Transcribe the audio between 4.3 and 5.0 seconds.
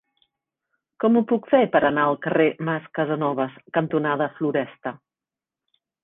Floresta?